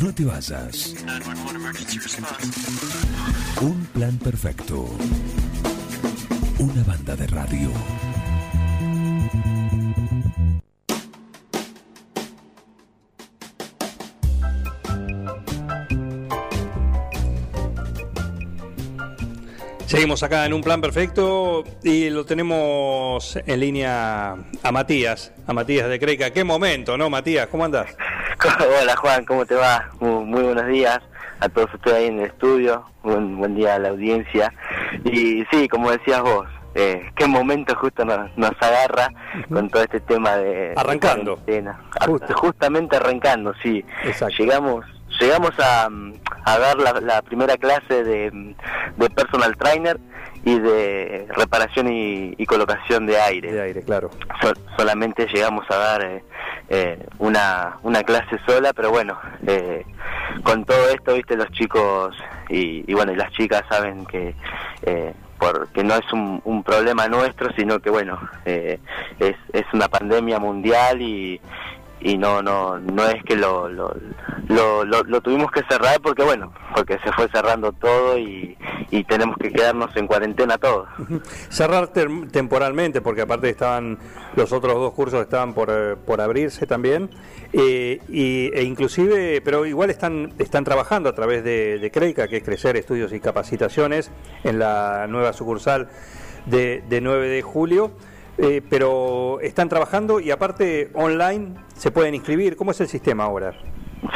No 0.00 0.14
te 0.14 0.24
vayas. 0.24 0.94
Un 3.60 3.86
plan 3.86 4.16
perfecto. 4.18 4.88
Una 6.58 6.84
banda 6.84 7.16
de 7.16 7.26
radio. 7.26 7.70
Seguimos 19.86 20.22
acá 20.22 20.46
en 20.46 20.52
un 20.52 20.60
plan 20.60 20.80
perfecto 20.80 21.64
y 21.82 22.10
lo 22.10 22.24
tenemos 22.24 23.36
en 23.46 23.60
línea 23.60 24.32
a 24.62 24.70
Matías, 24.70 25.32
a 25.46 25.52
Matías 25.52 25.88
de 25.88 25.98
Creica. 25.98 26.30
Qué 26.30 26.44
momento, 26.44 26.96
¿no, 26.96 27.10
Matías? 27.10 27.48
¿Cómo 27.48 27.64
andás? 27.64 27.96
Hola 28.82 28.96
Juan, 28.96 29.24
¿cómo 29.24 29.44
te 29.46 29.54
va? 29.54 29.88
Muy, 30.00 30.24
muy 30.24 30.42
buenos 30.42 30.66
días 30.66 31.00
a 31.40 31.48
todos 31.48 31.72
ustedes 31.74 31.96
ahí 31.98 32.06
en 32.06 32.20
el 32.20 32.26
estudio, 32.26 32.84
un 33.02 33.38
buen 33.38 33.54
día 33.54 33.76
a 33.76 33.78
la 33.78 33.90
audiencia. 33.90 34.52
Y 35.04 35.44
sí, 35.50 35.68
como 35.68 35.90
decías 35.90 36.20
vos, 36.22 36.46
eh, 36.74 37.10
qué 37.16 37.26
momento 37.26 37.74
justo 37.76 38.04
nos, 38.04 38.36
nos 38.36 38.50
agarra 38.60 39.08
con 39.52 39.68
todo 39.70 39.82
este 39.82 40.00
tema 40.00 40.36
de... 40.36 40.74
Arrancando. 40.76 41.36
de 41.46 42.34
Justamente 42.34 42.96
arrancando, 42.96 43.54
sí. 43.62 43.84
Exacto. 44.04 44.34
Llegamos 44.38 44.84
llegamos 45.20 45.50
a, 45.58 45.88
a 46.44 46.58
dar 46.58 46.78
la, 46.78 46.92
la 47.00 47.22
primera 47.22 47.56
clase 47.56 48.04
de, 48.04 48.54
de 48.96 49.10
personal 49.10 49.56
trainer 49.56 49.98
y 50.44 50.58
de 50.60 51.26
reparación 51.30 51.92
y, 51.92 52.34
y 52.38 52.46
colocación 52.46 53.06
de 53.06 53.18
aire. 53.20 53.52
De 53.52 53.60
aire, 53.60 53.82
claro. 53.82 54.10
So- 54.40 54.52
solamente 54.76 55.26
llegamos 55.26 55.64
a 55.70 55.76
dar 55.76 56.02
eh, 56.04 56.22
eh, 56.68 57.06
una, 57.18 57.78
una 57.82 58.02
clase 58.02 58.38
sola, 58.46 58.72
pero 58.72 58.90
bueno, 58.90 59.18
eh, 59.46 59.84
con 60.42 60.64
todo 60.64 60.88
esto, 60.90 61.14
viste, 61.14 61.36
los 61.36 61.50
chicos 61.50 62.16
y, 62.48 62.84
y 62.90 62.94
bueno, 62.94 63.12
y 63.12 63.16
las 63.16 63.32
chicas 63.32 63.62
saben 63.68 64.04
que 64.06 64.34
eh, 64.82 65.14
porque 65.38 65.84
no 65.84 65.94
es 65.94 66.12
un, 66.12 66.40
un 66.44 66.62
problema 66.62 67.06
nuestro, 67.06 67.52
sino 67.54 67.78
que 67.78 67.90
bueno, 67.90 68.18
eh, 68.44 68.80
es, 69.18 69.36
es 69.52 69.64
una 69.72 69.88
pandemia 69.88 70.38
mundial 70.38 71.00
y, 71.00 71.40
y 72.00 72.16
no 72.16 72.42
no 72.42 72.78
no 72.78 73.06
es 73.08 73.22
que 73.24 73.34
lo 73.36 73.68
lo, 73.68 73.94
lo, 74.48 74.84
lo- 74.84 75.02
lo 75.02 75.20
tuvimos 75.20 75.50
que 75.50 75.62
cerrar 75.68 76.00
porque 76.00 76.22
bueno 76.22 76.52
porque 76.74 76.96
se 77.04 77.12
fue 77.12 77.28
cerrando 77.32 77.72
todo 77.72 78.16
y, 78.18 78.56
y 78.90 79.02
tenemos 79.04 79.36
que 79.36 79.50
quedarnos 79.50 79.94
en 79.96 80.06
cuarentena 80.06 80.58
todos 80.58 80.88
Cerrar 81.50 81.92
tem- 81.92 82.30
temporalmente, 82.30 83.00
porque 83.00 83.22
aparte 83.22 83.48
estaban 83.50 83.98
los 84.36 84.52
otros 84.52 84.74
dos 84.74 84.92
cursos 84.92 85.22
estaban 85.22 85.54
por, 85.54 85.68
eh, 85.70 85.96
por 86.06 86.20
abrirse 86.20 86.66
también, 86.66 87.10
eh, 87.52 88.00
y, 88.08 88.50
e 88.54 88.62
inclusive, 88.62 89.40
pero 89.40 89.66
igual 89.66 89.90
están, 89.90 90.32
están 90.38 90.62
trabajando 90.64 91.08
a 91.08 91.14
través 91.14 91.42
de, 91.42 91.78
de 91.78 91.90
Creica, 91.90 92.28
que 92.28 92.36
es 92.36 92.42
Crecer 92.44 92.76
Estudios 92.76 93.12
y 93.12 93.18
Capacitaciones, 93.20 94.12
en 94.44 94.58
la 94.60 95.06
nueva 95.08 95.32
sucursal 95.32 95.88
de, 96.46 96.84
de 96.88 97.00
9 97.00 97.28
de 97.28 97.42
julio. 97.42 97.90
Eh, 98.38 98.62
pero 98.68 99.40
están 99.40 99.68
trabajando 99.68 100.20
y 100.20 100.30
aparte 100.30 100.90
online 100.94 101.54
se 101.74 101.90
pueden 101.90 102.14
inscribir. 102.14 102.56
¿Cómo 102.56 102.70
es 102.70 102.80
el 102.80 102.88
sistema 102.88 103.24
ahora? 103.24 103.52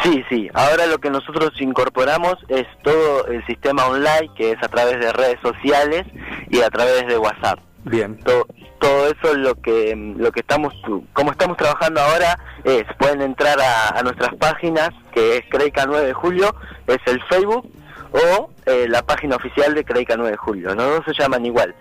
Sí, 0.02 0.24
sí. 0.28 0.48
Ahora 0.54 0.86
lo 0.86 0.98
que 0.98 1.10
nosotros 1.10 1.50
incorporamos 1.60 2.36
es 2.48 2.66
todo 2.82 3.26
el 3.26 3.44
sistema 3.46 3.86
online, 3.86 4.30
que 4.36 4.52
es 4.52 4.62
a 4.62 4.68
través 4.68 5.00
de 5.00 5.12
redes 5.12 5.38
sociales 5.42 6.04
y 6.48 6.60
a 6.60 6.70
través 6.70 7.06
de 7.06 7.18
WhatsApp. 7.18 7.58
Bien. 7.84 8.16
Todo, 8.18 8.46
todo 8.78 9.08
eso 9.08 9.34
lo 9.34 9.54
que 9.56 9.94
lo 10.16 10.30
que 10.30 10.40
estamos 10.40 10.72
como 11.12 11.32
estamos 11.32 11.56
trabajando 11.56 12.00
ahora 12.00 12.38
es 12.62 12.84
pueden 12.98 13.22
entrar 13.22 13.58
a, 13.60 13.98
a 13.98 14.02
nuestras 14.02 14.34
páginas 14.36 14.90
que 15.12 15.38
es 15.38 15.42
Creica 15.50 15.84
9 15.86 16.06
de 16.06 16.12
julio 16.12 16.54
es 16.86 16.98
el 17.06 17.20
Facebook 17.24 17.68
o 18.12 18.50
eh, 18.66 18.86
la 18.88 19.02
página 19.02 19.36
oficial 19.36 19.74
de 19.74 19.84
Creica 19.84 20.16
9 20.16 20.32
de 20.32 20.36
julio 20.36 20.74
los 20.74 20.76
dos 20.76 21.04
se 21.06 21.20
llaman 21.20 21.44
igual 21.46 21.74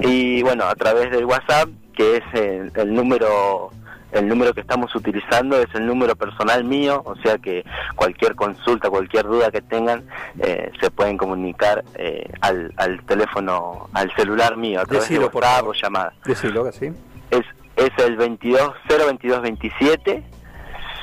y 0.00 0.42
bueno 0.42 0.64
a 0.64 0.74
través 0.74 1.10
del 1.10 1.24
WhatsApp 1.24 1.68
que 1.94 2.16
es 2.16 2.24
el, 2.34 2.72
el 2.74 2.94
número 2.94 3.70
el 4.14 4.28
número 4.28 4.54
que 4.54 4.60
estamos 4.60 4.94
utilizando 4.94 5.60
es 5.60 5.66
el 5.74 5.86
número 5.86 6.14
personal 6.14 6.62
mío, 6.62 7.02
o 7.04 7.16
sea 7.16 7.36
que 7.38 7.64
cualquier 7.96 8.36
consulta, 8.36 8.88
cualquier 8.88 9.24
duda 9.24 9.50
que 9.50 9.60
tengan, 9.60 10.04
eh, 10.38 10.70
se 10.80 10.90
pueden 10.90 11.16
comunicar 11.16 11.84
eh, 11.96 12.30
al, 12.40 12.72
al 12.76 13.02
teléfono, 13.06 13.88
al 13.92 14.14
celular 14.14 14.56
mío, 14.56 14.80
a 14.80 14.84
través 14.84 15.08
Decilo, 15.08 15.28
de 15.28 15.36
WhatsApp 15.36 15.66
o 15.66 15.72
llamada. 15.72 16.12
Decilo 16.24 16.64
así. 16.64 16.92
Es, 17.30 17.42
es 17.76 17.90
el 17.98 18.16
22 18.16 18.72
022 18.88 19.42
27 19.42 20.22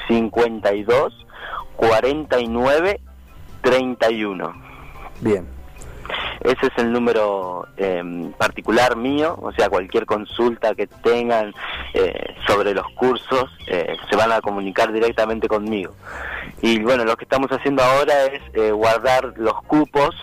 52 0.07 1.25
49 1.75 3.01
31. 3.61 4.53
Bien. 5.19 5.60
Ese 6.43 6.67
es 6.67 6.77
el 6.77 6.91
número 6.91 7.67
eh, 7.77 8.31
particular 8.37 8.95
mío, 8.95 9.37
o 9.41 9.51
sea, 9.51 9.69
cualquier 9.69 10.05
consulta 10.05 10.73
que 10.73 10.87
tengan 10.87 11.53
eh, 11.93 12.35
sobre 12.47 12.73
los 12.73 12.87
cursos 12.93 13.45
eh, 13.67 13.95
se 14.09 14.15
van 14.15 14.31
a 14.31 14.41
comunicar 14.41 14.91
directamente 14.91 15.47
conmigo. 15.47 15.93
Y 16.61 16.81
bueno, 16.81 17.05
lo 17.05 17.15
que 17.15 17.25
estamos 17.25 17.51
haciendo 17.51 17.83
ahora 17.83 18.25
es 18.25 18.41
eh, 18.53 18.71
guardar 18.71 19.33
los 19.37 19.61
cupos, 19.63 20.15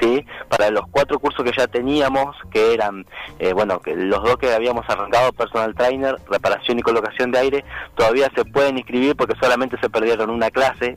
¿sí? 0.00 0.24
Para 0.48 0.70
los 0.70 0.86
cuatro 0.90 1.18
cursos 1.18 1.44
que 1.44 1.52
ya 1.56 1.66
teníamos, 1.66 2.36
que 2.50 2.74
eran, 2.74 3.06
eh, 3.38 3.52
bueno, 3.52 3.80
que 3.80 3.94
los 3.96 4.22
dos 4.22 4.36
que 4.36 4.52
habíamos 4.52 4.88
arrancado, 4.88 5.32
personal 5.32 5.74
trainer, 5.74 6.16
reparación 6.30 6.78
y 6.78 6.82
colocación 6.82 7.32
de 7.32 7.38
aire, 7.38 7.64
todavía 7.96 8.30
se 8.34 8.44
pueden 8.44 8.78
inscribir 8.78 9.16
porque 9.16 9.34
solamente 9.40 9.78
se 9.80 9.90
perdieron 9.90 10.30
una 10.30 10.50
clase 10.50 10.96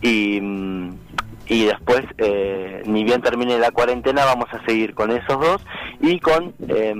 y, 0.00 0.40
mm, 0.40 1.03
y 1.46 1.66
después, 1.66 2.02
eh, 2.18 2.82
ni 2.86 3.04
bien 3.04 3.20
termine 3.22 3.58
la 3.58 3.70
cuarentena, 3.70 4.24
vamos 4.24 4.46
a 4.52 4.64
seguir 4.64 4.94
con 4.94 5.10
esos 5.10 5.38
dos 5.40 5.62
y 6.00 6.18
con 6.20 6.54
eh, 6.68 6.94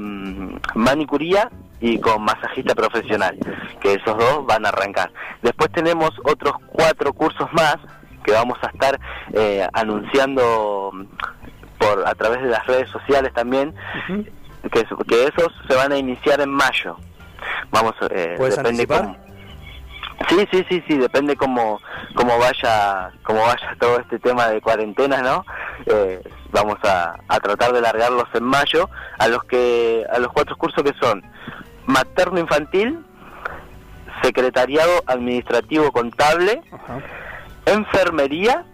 manicuría 0.74 1.50
y 1.80 1.98
con 1.98 2.22
masajista 2.24 2.74
profesional, 2.74 3.36
que 3.80 3.94
esos 3.94 4.16
dos 4.16 4.46
van 4.46 4.64
a 4.64 4.70
arrancar. 4.70 5.10
Después 5.42 5.70
tenemos 5.72 6.10
otros 6.24 6.54
cuatro 6.68 7.12
cursos 7.12 7.48
más 7.52 7.76
que 8.24 8.32
vamos 8.32 8.56
a 8.62 8.68
estar 8.68 8.98
eh, 9.34 9.66
anunciando 9.74 10.92
por 11.78 12.06
a 12.06 12.14
través 12.14 12.42
de 12.42 12.48
las 12.48 12.66
redes 12.66 12.88
sociales 12.90 13.32
también, 13.34 13.74
que, 14.72 14.80
es- 14.80 14.86
que 15.06 15.24
esos 15.24 15.52
se 15.68 15.74
van 15.76 15.92
a 15.92 15.98
iniciar 15.98 16.40
en 16.40 16.50
mayo. 16.50 16.96
Vamos, 17.70 17.92
eh, 18.10 18.34
¿Puedes 18.38 18.56
depende 18.56 18.82
anticipar? 18.82 19.02
cómo- 19.02 19.23
Sí, 20.28 20.46
sí, 20.50 20.64
sí, 20.68 20.82
sí, 20.88 20.96
depende 20.98 21.36
cómo, 21.36 21.80
cómo 22.14 22.38
vaya 22.38 23.10
cómo 23.24 23.40
vaya 23.42 23.76
todo 23.80 23.98
este 24.00 24.18
tema 24.18 24.48
de 24.48 24.60
cuarentena, 24.60 25.20
¿no? 25.22 25.44
Eh, 25.86 26.22
vamos 26.50 26.76
a, 26.84 27.16
a 27.28 27.40
tratar 27.40 27.72
de 27.72 27.80
largarlos 27.80 28.24
en 28.34 28.44
mayo 28.44 28.88
a 29.18 29.28
los 29.28 29.44
que 29.44 30.04
a 30.12 30.18
los 30.18 30.28
cuatro 30.32 30.56
cursos 30.56 30.82
que 30.84 30.92
son 31.00 31.22
materno 31.86 32.38
infantil, 32.40 33.04
secretariado 34.22 35.02
administrativo 35.06 35.90
contable, 35.92 36.62
Ajá. 36.72 37.00
enfermería 37.66 38.64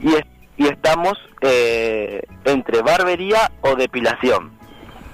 y, 0.00 0.14
es- 0.14 0.24
y 0.56 0.66
estamos 0.68 1.14
eh, 1.42 2.22
entre 2.44 2.82
barbería 2.82 3.50
o 3.60 3.76
depilación. 3.76 4.52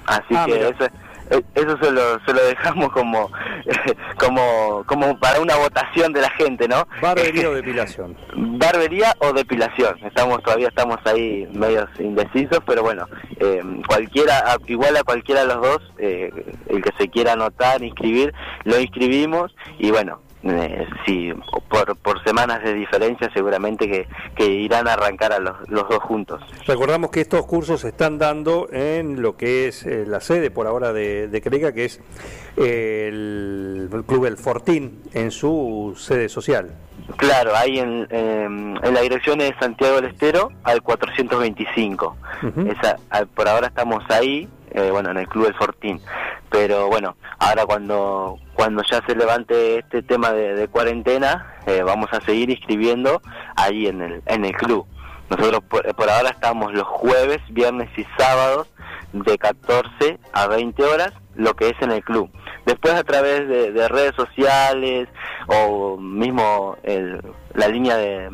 Así 0.05 0.35
Ah, 0.35 0.45
que 0.45 0.53
mira. 0.53 0.69
eso, 0.69 0.85
eh, 0.85 0.91
eso 1.29 1.77
se, 1.81 1.91
lo, 1.91 2.19
se 2.25 2.33
lo 2.33 2.45
dejamos 2.45 2.91
como, 2.91 3.31
como, 4.17 4.83
como 4.85 5.19
para 5.19 5.39
una 5.39 5.55
votación 5.55 6.13
de 6.13 6.21
la 6.21 6.29
gente, 6.31 6.67
¿no? 6.67 6.87
Barbería 7.01 7.49
o 7.49 7.53
depilación. 7.55 8.17
Barbería 8.35 9.13
o 9.19 9.33
depilación. 9.33 9.97
Estamos 10.03 10.41
todavía 10.43 10.67
estamos 10.67 10.97
ahí 11.05 11.47
medios 11.53 11.89
indecisos, 11.99 12.59
pero 12.65 12.83
bueno, 12.83 13.07
eh, 13.39 13.61
cualquiera, 13.87 14.43
igual 14.67 14.97
a 14.97 15.03
cualquiera 15.03 15.41
de 15.41 15.47
los 15.47 15.61
dos, 15.61 15.93
eh, 15.97 16.31
el 16.67 16.81
que 16.81 16.91
se 16.97 17.09
quiera 17.09 17.33
anotar, 17.33 17.83
inscribir, 17.83 18.33
lo 18.63 18.79
inscribimos 18.79 19.55
y 19.79 19.91
bueno, 19.91 20.21
eh, 20.43 20.87
si 21.05 21.33
por, 21.69 21.95
por 21.97 22.23
semanas 22.23 22.63
de 22.63 22.73
diferencia 22.73 23.29
seguramente 23.33 23.87
que, 23.87 24.07
que 24.35 24.45
irán 24.45 24.87
a 24.87 24.93
arrancar 24.93 25.33
a 25.33 25.39
los, 25.39 25.55
los 25.69 25.87
dos 25.87 25.99
juntos. 25.99 26.41
Recordamos 26.67 27.11
que 27.11 27.21
estos 27.21 27.45
cursos 27.45 27.81
se 27.81 27.89
están 27.89 28.17
dando 28.17 28.67
en 28.71 29.21
lo 29.21 29.37
que 29.37 29.67
es 29.67 29.85
eh, 29.85 30.05
la 30.05 30.19
sede 30.19 30.51
por 30.51 30.67
ahora 30.67 30.93
de, 30.93 31.27
de 31.27 31.41
Creica, 31.41 31.73
que 31.73 31.85
es 31.85 32.01
eh, 32.57 33.07
el, 33.09 33.89
el 33.91 34.03
Club 34.03 34.25
El 34.25 34.37
Fortín, 34.37 35.01
en 35.13 35.31
su 35.31 35.95
sede 35.97 36.29
social. 36.29 36.71
Claro, 37.17 37.55
ahí 37.55 37.79
en, 37.79 38.07
em, 38.09 38.75
en 38.77 38.93
la 38.93 39.01
dirección 39.01 39.39
de 39.39 39.53
Santiago 39.59 39.95
del 39.95 40.05
Estero 40.11 40.51
al 40.63 40.81
425. 40.81 42.17
Ujú. 42.43 42.61
Esa, 42.69 42.97
por 43.33 43.47
ahora 43.47 43.67
estamos 43.67 44.03
ahí, 44.09 44.47
eh, 44.71 44.89
bueno, 44.91 45.11
en 45.11 45.17
el 45.17 45.27
Club 45.27 45.45
del 45.45 45.55
Fortín. 45.55 45.99
Pero 46.53 46.87
bueno, 46.87 47.17
ahora 47.39 47.65
cuando 47.65 48.37
cuando 48.53 48.83
ya 48.83 49.01
se 49.07 49.15
levante 49.15 49.79
este 49.79 50.03
tema 50.03 50.31
de, 50.31 50.53
de 50.53 50.67
cuarentena, 50.67 51.55
eh, 51.65 51.81
vamos 51.81 52.09
a 52.11 52.21
seguir 52.21 52.51
inscribiendo 52.51 53.23
ahí 53.55 53.87
en 53.87 54.03
el, 54.03 54.21
en 54.27 54.45
el 54.45 54.53
club. 54.53 54.85
Nosotros 55.31 55.63
por, 55.67 56.09
ahora 56.11 56.29
estamos 56.29 56.71
los 56.71 56.87
jueves, 56.87 57.39
viernes 57.49 57.89
y 57.97 58.05
sábados 58.19 58.67
de 59.13 59.35
14 59.39 60.19
a 60.31 60.45
20 60.45 60.83
horas, 60.83 61.11
lo 61.33 61.55
que 61.55 61.69
es 61.69 61.81
en 61.81 61.91
el 61.91 62.03
club. 62.03 62.29
Después 62.67 62.93
a 62.93 63.03
través 63.03 63.47
de, 63.47 63.87
redes 63.87 64.13
sociales 64.15 65.09
o 65.47 65.97
mismo 65.97 66.77
la 67.53 67.67
línea 67.67 67.97
de, 67.97 68.29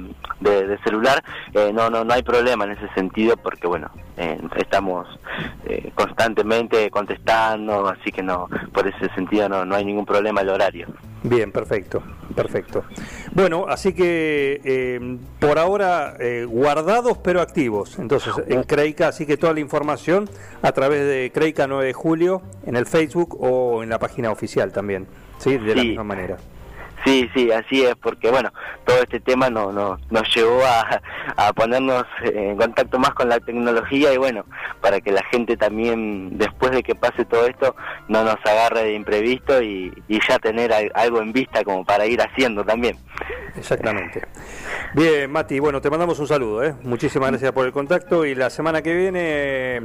celular, 0.83 1.23
eh, 1.53 1.71
no, 1.73 1.89
no, 1.89 2.03
no 2.03 2.13
hay 2.13 2.23
problema 2.23 2.65
en 2.65 2.71
ese 2.71 2.87
sentido 2.93 3.35
porque 3.37 3.67
bueno, 3.67 3.89
eh, 4.17 4.39
estamos 4.57 5.07
eh, 5.65 5.91
constantemente 5.93 6.89
contestando, 6.89 7.87
así 7.87 8.11
que 8.11 8.23
no, 8.23 8.47
por 8.73 8.87
ese 8.87 9.13
sentido 9.15 9.49
no, 9.49 9.65
no 9.65 9.75
hay 9.75 9.85
ningún 9.85 10.05
problema 10.05 10.41
el 10.41 10.49
horario. 10.49 10.87
Bien, 11.23 11.51
perfecto, 11.51 12.01
perfecto. 12.33 12.85
Bueno, 13.33 13.65
así 13.67 13.93
que 13.93 14.61
eh, 14.63 15.17
por 15.39 15.59
ahora 15.59 16.15
eh, 16.19 16.45
guardados 16.47 17.17
pero 17.17 17.41
activos. 17.41 17.99
Entonces, 17.99 18.33
en 18.47 18.63
Creica, 18.63 19.09
así 19.09 19.25
que 19.25 19.35
toda 19.35 19.53
la 19.53 19.59
información 19.59 20.29
a 20.61 20.71
través 20.71 21.05
de 21.05 21.31
Creica 21.33 21.67
9 21.67 21.85
de 21.85 21.93
julio 21.93 22.41
en 22.65 22.77
el 22.77 22.85
Facebook 22.85 23.37
o 23.41 23.83
en 23.83 23.89
la 23.89 23.99
página 23.99 24.31
oficial 24.31 24.71
también, 24.71 25.07
¿sí? 25.39 25.57
De 25.57 25.75
la 25.75 25.83
misma 25.83 26.03
manera. 26.03 26.37
Sí, 27.05 27.29
sí, 27.33 27.51
así 27.51 27.83
es, 27.83 27.95
porque 27.95 28.29
bueno, 28.29 28.51
todo 28.85 29.01
este 29.01 29.19
tema 29.19 29.49
no, 29.49 29.71
no, 29.71 29.97
nos 30.09 30.35
llevó 30.35 30.61
a, 30.65 31.01
a, 31.37 31.53
ponernos 31.53 32.05
en 32.23 32.57
contacto 32.57 32.99
más 32.99 33.13
con 33.13 33.29
la 33.29 33.39
tecnología 33.39 34.13
y 34.13 34.17
bueno, 34.17 34.45
para 34.81 34.99
que 34.99 35.11
la 35.11 35.23
gente 35.31 35.55
también, 35.55 36.37
después 36.37 36.71
de 36.71 36.83
que 36.83 36.95
pase 36.95 37.23
todo 37.25 37.45
esto, 37.45 37.75
no 38.09 38.23
nos 38.23 38.37
agarre 38.45 38.83
de 38.83 38.93
imprevisto 38.93 39.61
y, 39.61 39.93
y 40.07 40.19
ya 40.27 40.39
tener 40.39 40.73
algo 40.93 41.21
en 41.21 41.31
vista 41.31 41.63
como 41.63 41.85
para 41.85 42.05
ir 42.05 42.21
haciendo 42.21 42.65
también. 42.65 42.97
Exactamente. 43.55 44.21
Bien, 44.93 45.31
Mati, 45.31 45.59
bueno, 45.59 45.81
te 45.81 45.89
mandamos 45.89 46.19
un 46.19 46.27
saludo, 46.27 46.63
¿eh? 46.63 46.75
muchísimas 46.83 47.29
gracias 47.29 47.51
por 47.51 47.65
el 47.65 47.71
contacto 47.71 48.25
y 48.25 48.35
la 48.35 48.49
semana 48.49 48.81
que 48.81 48.93
viene 48.93 49.81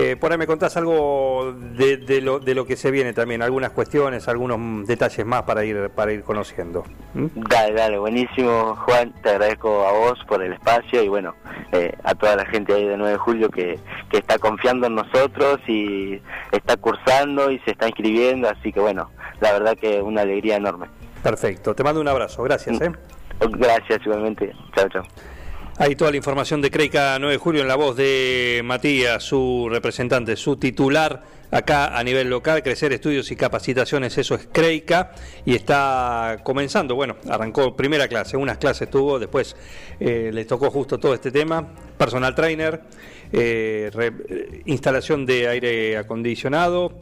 eh, 0.00 0.14
por 0.14 0.30
ahí 0.30 0.38
me 0.38 0.46
contás 0.46 0.76
algo 0.76 1.52
de, 1.52 2.20
lo, 2.22 2.38
de 2.38 2.54
lo 2.54 2.64
que 2.64 2.76
se 2.76 2.92
viene 2.92 3.12
también, 3.12 3.42
algunas 3.42 3.72
cuestiones, 3.72 4.28
algunos 4.28 4.86
detalles 4.86 5.26
más 5.26 5.42
para 5.42 5.64
ir 5.64 5.90
para 5.90 6.12
ir 6.12 6.22
conociendo. 6.22 6.84
¿Mm? 7.14 7.26
Dale, 7.34 7.74
dale, 7.74 7.98
buenísimo 7.98 8.76
Juan, 8.76 9.12
te 9.24 9.30
agradezco 9.30 9.84
a 9.84 9.90
vos 9.90 10.24
por 10.28 10.40
el 10.40 10.52
espacio 10.52 11.02
y 11.02 11.08
bueno, 11.08 11.34
eh, 11.72 11.92
a 12.04 12.14
toda 12.14 12.36
la 12.36 12.46
gente 12.46 12.74
ahí 12.74 12.86
de 12.86 12.96
9 12.96 13.10
de 13.10 13.18
julio 13.18 13.50
que, 13.50 13.76
que 14.08 14.18
está 14.18 14.38
confiando 14.38 14.86
en 14.86 14.94
nosotros 14.94 15.58
y 15.66 16.22
está 16.52 16.76
cursando 16.76 17.50
y 17.50 17.58
se 17.60 17.72
está 17.72 17.88
inscribiendo, 17.88 18.48
así 18.48 18.72
que 18.72 18.78
bueno, 18.78 19.10
la 19.40 19.52
verdad 19.52 19.76
que 19.76 20.00
una 20.00 20.20
alegría 20.20 20.58
enorme. 20.58 20.86
Perfecto, 21.24 21.74
te 21.74 21.82
mando 21.82 22.00
un 22.00 22.06
abrazo, 22.06 22.44
gracias. 22.44 22.80
¿eh? 22.80 22.92
Gracias 23.40 24.00
igualmente, 24.04 24.52
chao, 24.76 24.88
chao. 24.88 25.02
Ahí 25.80 25.94
toda 25.94 26.10
la 26.10 26.16
información 26.16 26.60
de 26.60 26.72
Creica 26.72 27.16
9 27.20 27.34
de 27.34 27.38
julio 27.38 27.62
en 27.62 27.68
la 27.68 27.76
voz 27.76 27.96
de 27.96 28.62
Matías, 28.64 29.22
su 29.22 29.68
representante, 29.70 30.34
su 30.34 30.56
titular 30.56 31.22
acá 31.52 31.96
a 31.96 32.02
nivel 32.02 32.28
local, 32.28 32.64
Crecer 32.64 32.92
Estudios 32.92 33.30
y 33.30 33.36
Capacitaciones, 33.36 34.18
eso 34.18 34.34
es 34.34 34.48
Creica, 34.50 35.12
y 35.46 35.54
está 35.54 36.38
comenzando, 36.42 36.96
bueno, 36.96 37.14
arrancó 37.30 37.76
primera 37.76 38.08
clase, 38.08 38.36
unas 38.36 38.58
clases 38.58 38.90
tuvo, 38.90 39.20
después 39.20 39.54
eh, 40.00 40.32
les 40.34 40.48
tocó 40.48 40.68
justo 40.72 40.98
todo 40.98 41.14
este 41.14 41.30
tema, 41.30 41.68
personal 41.96 42.34
trainer, 42.34 42.80
eh, 43.32 44.62
instalación 44.66 45.26
de 45.26 45.46
aire 45.46 45.96
acondicionado, 45.96 46.92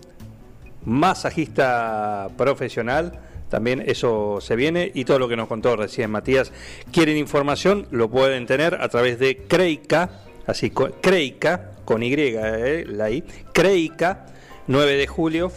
masajista 0.84 2.28
profesional, 2.37 3.20
también 3.49 3.83
eso 3.87 4.39
se 4.41 4.57
viene 4.57 4.91
y 4.95 5.05
todo 5.05 5.19
lo 5.19 5.29
que 5.29 5.37
nos 5.37 5.49
contó 5.49 5.77
recién 5.77 6.11
Matías. 6.11 6.53
Quieren 6.93 7.17
información, 7.17 7.87
lo 7.91 8.11
pueden 8.11 8.47
tener 8.47 8.75
a 8.75 8.89
través 8.89 9.19
de 9.19 9.39
Creica, 9.39 10.11
así, 10.47 10.71
Creica, 10.71 11.73
con 11.85 12.03
Y, 12.03 12.13
eh, 12.15 12.85
la 12.89 13.11
I, 13.11 13.23
Creica, 13.53 14.27
9 14.67 14.97
de 14.97 15.07
julio. 15.07 15.53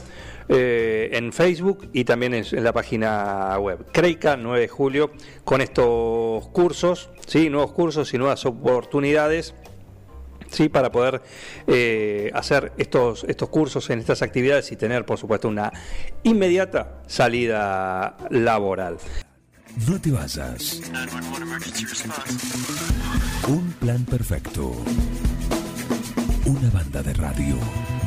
Eh, 0.52 1.12
en 1.14 1.32
Facebook 1.32 1.90
y 1.94 2.06
también 2.06 2.34
en, 2.34 2.44
la 2.64 2.74
página 2.74 3.56
web. 3.60 3.86
Creica, 3.92 4.36
9 4.36 4.62
de 4.62 4.68
julio, 4.68 5.12
con 5.44 5.62
estos 5.62 6.48
cursos, 6.48 7.12
¿sí? 7.28 7.52
nuevos 7.52 7.72
cursos 7.72 8.12
y 8.16 8.18
nuevas 8.18 8.44
oportunidades 8.48 9.54
¿sí? 10.52 10.70
para 10.70 10.92
poder 10.92 11.22
eh, 11.68 12.32
hacer 12.34 12.72
estos, 12.78 13.24
estos 13.26 13.50
cursos 13.50 13.90
en 13.90 14.00
estas 14.00 14.22
actividades 14.22 14.72
y 14.72 14.76
tener, 14.76 15.06
por 15.06 15.18
supuesto, 15.18 15.48
una 15.48 15.72
inmediata 16.24 17.02
salida 17.08 18.18
laboral. 18.30 18.98
No 19.88 20.00
te 20.00 20.12
vayas. 20.12 20.82
Un 23.48 23.72
plan 23.80 24.04
perfecto. 24.06 24.72
Una 26.46 26.70
banda 26.72 27.02
de 27.04 27.14
radio. 27.14 27.99